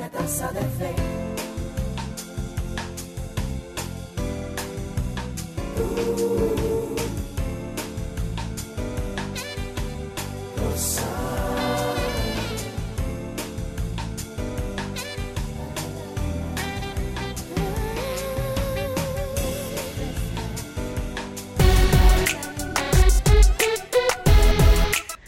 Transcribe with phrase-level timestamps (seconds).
[0.00, 0.94] De fe.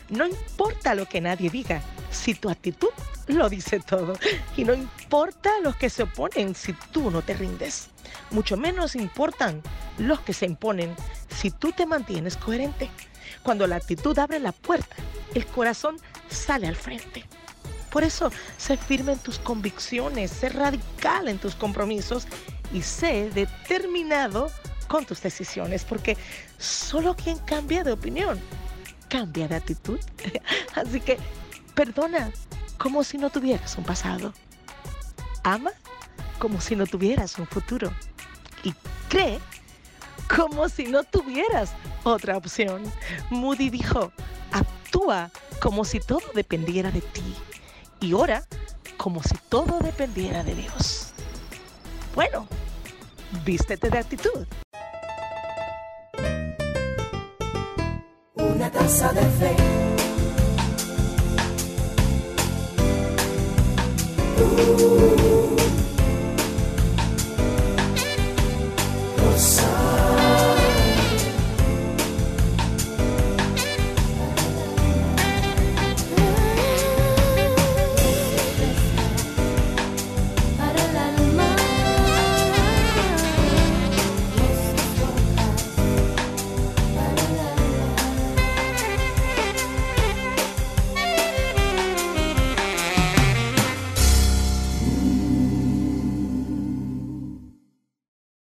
[0.08, 2.88] No importa lo que nadie diga, si tu actitud
[3.28, 4.14] lo dice todo.
[4.56, 7.88] Y no importa los que se oponen si tú no te rindes.
[8.30, 9.62] Mucho menos importan
[9.98, 10.94] los que se imponen
[11.28, 12.90] si tú te mantienes coherente.
[13.42, 14.96] Cuando la actitud abre la puerta,
[15.34, 15.96] el corazón
[16.28, 17.24] sale al frente.
[17.90, 22.26] Por eso, sé firme en tus convicciones, sé radical en tus compromisos
[22.72, 24.50] y sé determinado
[24.88, 26.16] con tus decisiones, porque
[26.58, 28.40] solo quien cambia de opinión
[29.08, 30.00] cambia de actitud.
[30.74, 31.18] Así que
[31.74, 32.30] perdona
[32.82, 34.32] como si no tuvieras un pasado.
[35.44, 35.70] Ama
[36.40, 37.92] como si no tuvieras un futuro.
[38.64, 38.74] Y
[39.08, 39.38] cree
[40.34, 41.70] como si no tuvieras
[42.02, 42.82] otra opción.
[43.30, 44.12] Moody dijo,
[44.50, 47.36] actúa como si todo dependiera de ti.
[48.00, 48.44] Y ora
[48.96, 51.12] como si todo dependiera de Dios.
[52.16, 52.48] Bueno,
[53.44, 54.44] vístete de actitud.
[58.34, 59.91] Una taza de fe.
[69.32, 69.71] coração.